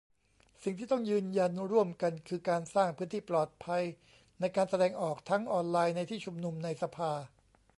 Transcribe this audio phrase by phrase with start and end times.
[0.63, 3.83] สิ่งที่ต้องยืนยันร่วมกันคือการสร้างพื้นที่ปลอดภัย
[4.39, 7.11] ในการแสดงออก ทั้งออนไลน์ ในที่ชุมนุม ในสภา